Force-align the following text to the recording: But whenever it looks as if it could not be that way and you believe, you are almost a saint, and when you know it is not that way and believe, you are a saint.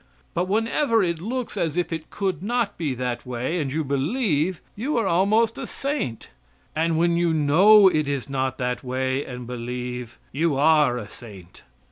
But 0.33 0.47
whenever 0.47 1.03
it 1.03 1.21
looks 1.21 1.55
as 1.55 1.77
if 1.77 1.93
it 1.93 2.09
could 2.09 2.41
not 2.41 2.75
be 2.75 2.95
that 2.95 3.23
way 3.23 3.59
and 3.61 3.71
you 3.71 3.83
believe, 3.83 4.59
you 4.75 4.97
are 4.97 5.05
almost 5.05 5.59
a 5.59 5.67
saint, 5.67 6.31
and 6.75 6.97
when 6.97 7.17
you 7.17 7.35
know 7.35 7.87
it 7.87 8.07
is 8.07 8.27
not 8.27 8.57
that 8.57 8.83
way 8.83 9.23
and 9.23 9.45
believe, 9.45 10.17
you 10.31 10.55
are 10.55 10.97
a 10.97 11.07
saint. 11.07 11.61